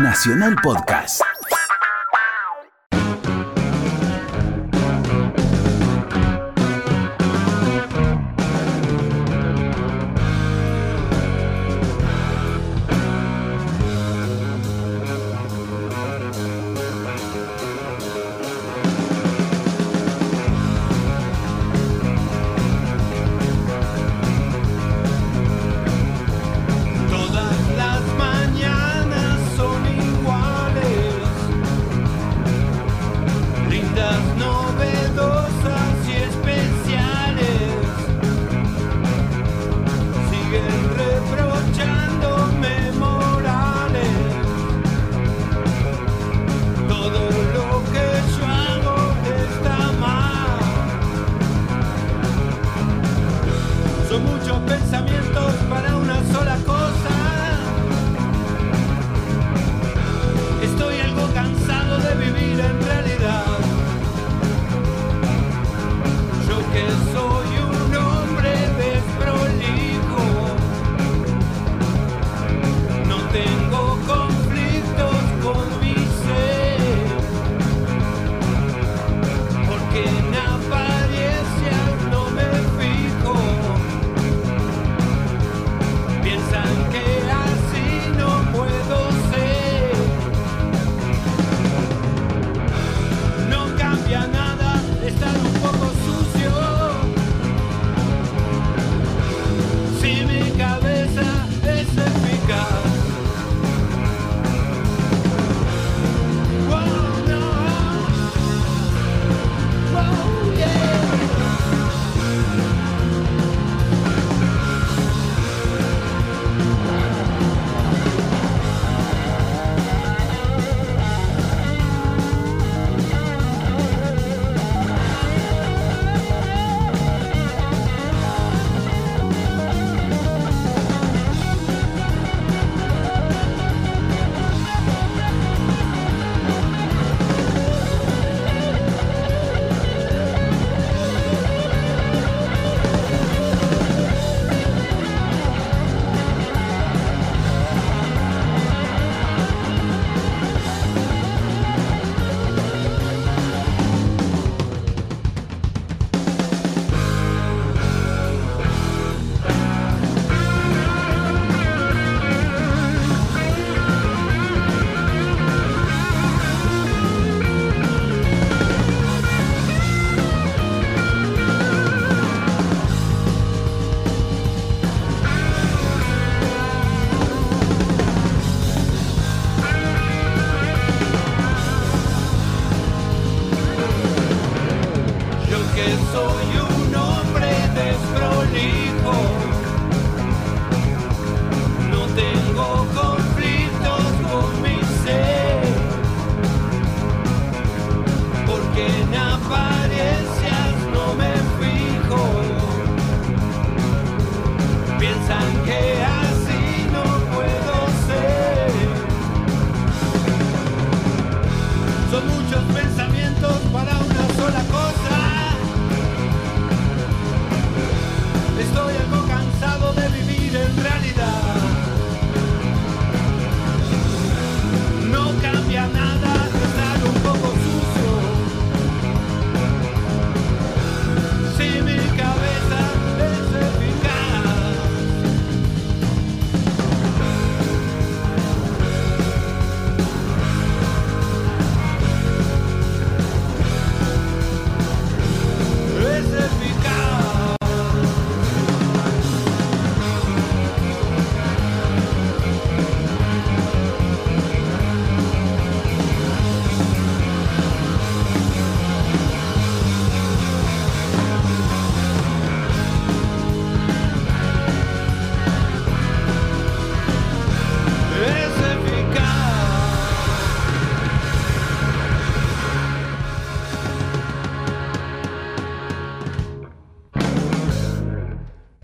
Nacional 0.00 0.56
Podcast. 0.56 1.39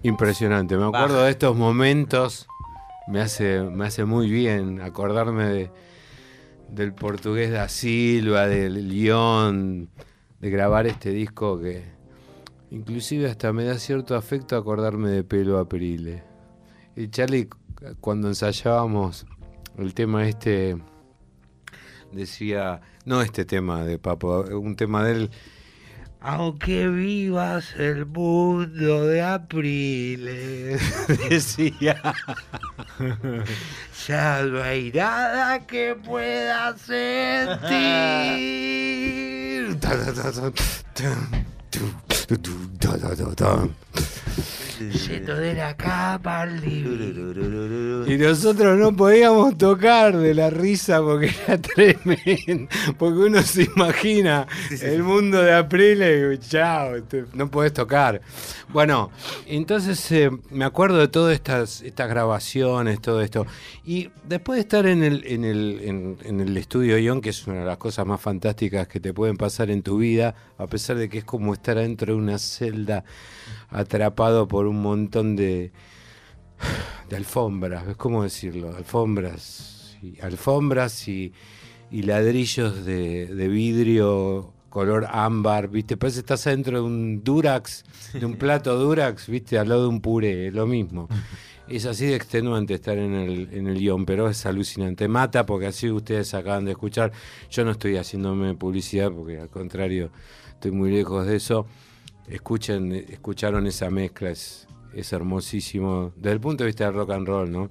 Impresionante, 0.02 0.76
me 0.76 0.84
acuerdo 0.84 1.24
de 1.24 1.30
estos 1.30 1.56
momentos, 1.56 2.46
me 3.08 3.20
hace, 3.20 3.62
me 3.62 3.86
hace 3.86 4.04
muy 4.04 4.30
bien 4.30 4.80
acordarme 4.80 5.44
de, 5.46 5.70
del 6.68 6.92
portugués 6.92 7.50
da 7.50 7.68
Silva, 7.68 8.46
del 8.46 8.88
León, 8.88 9.88
de 10.40 10.50
grabar 10.50 10.86
este 10.86 11.10
disco 11.10 11.58
que 11.58 11.84
inclusive 12.70 13.28
hasta 13.30 13.52
me 13.52 13.64
da 13.64 13.78
cierto 13.78 14.16
afecto 14.16 14.56
acordarme 14.56 15.10
de 15.10 15.24
Pelo 15.24 15.58
Aprile. 15.58 16.22
Y 16.94 17.08
Charlie, 17.08 17.48
cuando 18.00 18.28
ensayábamos 18.28 19.26
el 19.78 19.94
tema 19.94 20.26
este, 20.28 20.76
decía, 22.12 22.80
no 23.04 23.22
este 23.22 23.44
tema 23.44 23.84
de 23.84 23.98
Papo, 23.98 24.40
un 24.42 24.76
tema 24.76 25.04
de 25.04 25.12
él 25.12 25.30
aunque 26.28 26.88
vivas 26.88 27.76
el 27.78 28.04
mundo 28.04 29.06
de 29.06 29.22
Abril, 29.22 30.24
decía, 31.30 32.02
ya 34.08 34.42
no 34.42 34.60
hay 34.60 34.90
nada 34.90 35.64
que 35.68 35.94
pueda 35.94 36.76
sentir. 36.78 37.68
Yendo 45.06 45.36
de 45.36 45.54
la 45.54 45.76
cama 45.76 46.40
al 46.40 46.60
living. 46.60 47.95
Y 48.06 48.16
nosotros 48.18 48.78
no 48.78 48.94
podíamos 48.94 49.58
tocar 49.58 50.16
de 50.16 50.32
la 50.34 50.48
risa 50.50 51.02
porque 51.02 51.30
era 51.46 51.58
tremendo. 51.60 52.68
Porque 52.98 53.18
uno 53.18 53.42
se 53.42 53.64
imagina 53.64 54.46
el 54.80 55.02
mundo 55.02 55.42
de 55.42 55.52
April 55.52 56.02
y 56.34 56.38
chao, 56.38 57.02
te- 57.02 57.24
no 57.34 57.50
podés 57.50 57.72
tocar. 57.72 58.20
Bueno, 58.68 59.10
entonces 59.46 60.10
eh, 60.12 60.30
me 60.50 60.64
acuerdo 60.64 60.98
de 60.98 61.08
todas 61.08 61.34
estas, 61.34 61.82
estas 61.82 62.08
grabaciones, 62.08 63.00
todo 63.00 63.20
esto. 63.22 63.46
Y 63.84 64.10
después 64.24 64.56
de 64.56 64.60
estar 64.60 64.86
en 64.86 65.02
el, 65.02 65.24
en 65.26 65.44
el, 65.44 65.80
en, 65.82 66.18
en 66.24 66.40
el 66.40 66.56
estudio 66.56 66.98
Ion, 66.98 67.20
que 67.20 67.30
es 67.30 67.46
una 67.46 67.60
de 67.60 67.66
las 67.66 67.78
cosas 67.78 68.06
más 68.06 68.20
fantásticas 68.20 68.86
que 68.88 69.00
te 69.00 69.12
pueden 69.12 69.36
pasar 69.36 69.70
en 69.70 69.82
tu 69.82 69.98
vida, 69.98 70.34
a 70.58 70.66
pesar 70.68 70.96
de 70.96 71.08
que 71.08 71.18
es 71.18 71.24
como 71.24 71.54
estar 71.54 71.76
adentro 71.78 72.14
de 72.14 72.18
una 72.20 72.38
celda 72.38 73.04
atrapado 73.68 74.46
por 74.46 74.66
un 74.66 74.80
montón 74.80 75.34
de, 75.36 75.72
de 77.08 77.16
alfombras, 77.16 77.86
¿ves 77.86 77.96
cómo 77.96 78.22
decirlo? 78.22 78.74
Alfombras, 78.76 79.96
y, 80.02 80.20
alfombras 80.20 81.08
y, 81.08 81.32
y 81.90 82.02
ladrillos 82.02 82.84
de, 82.84 83.26
de 83.26 83.48
vidrio 83.48 84.52
color 84.76 85.06
ámbar, 85.10 85.68
¿viste? 85.68 85.96
Parece 85.96 86.16
que 86.16 86.20
estás 86.20 86.46
adentro 86.48 86.76
de 86.76 86.84
un 86.84 87.24
Durax, 87.24 87.82
de 88.12 88.26
un 88.26 88.36
plato 88.36 88.78
Durax, 88.78 89.26
¿viste? 89.26 89.58
Al 89.58 89.70
lado 89.70 89.84
de 89.84 89.88
un 89.88 90.02
puré, 90.02 90.48
es 90.48 90.54
lo 90.54 90.66
mismo. 90.66 91.08
Es 91.68 91.84
así 91.84 92.06
de 92.06 92.14
extenuante 92.14 92.74
estar 92.74 92.96
en 92.96 93.12
el, 93.12 93.48
en 93.50 93.66
el 93.66 93.76
guion, 93.76 94.06
pero 94.06 94.30
es 94.30 94.46
alucinante. 94.46 95.08
Mata 95.08 95.44
porque 95.46 95.66
así 95.66 95.90
ustedes 95.90 96.32
acaban 96.32 96.64
de 96.64 96.70
escuchar. 96.70 97.10
Yo 97.50 97.64
no 97.64 97.72
estoy 97.72 97.96
haciéndome 97.96 98.54
publicidad 98.54 99.10
porque 99.10 99.40
al 99.40 99.48
contrario 99.48 100.10
estoy 100.50 100.70
muy 100.70 100.92
lejos 100.92 101.26
de 101.26 101.34
eso. 101.34 101.66
Escuchen, 102.28 102.92
escucharon 102.92 103.66
esa 103.66 103.90
mezcla, 103.90 104.30
es, 104.30 104.68
es 104.94 105.12
hermosísimo. 105.12 106.12
Desde 106.16 106.32
el 106.32 106.40
punto 106.40 106.64
de 106.64 106.68
vista 106.68 106.84
del 106.84 106.94
rock 106.94 107.10
and 107.10 107.26
roll, 107.26 107.50
¿no? 107.50 107.70